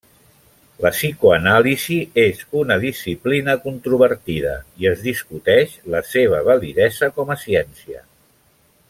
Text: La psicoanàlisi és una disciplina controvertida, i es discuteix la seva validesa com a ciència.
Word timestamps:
La 0.85 0.91
psicoanàlisi 0.93 1.97
és 2.23 2.41
una 2.63 2.77
disciplina 2.85 3.55
controvertida, 3.67 4.55
i 4.85 4.89
es 4.93 5.05
discuteix 5.11 5.77
la 5.97 6.03
seva 6.17 6.41
validesa 6.49 7.15
com 7.21 7.35
a 7.37 7.43
ciència. 7.47 8.03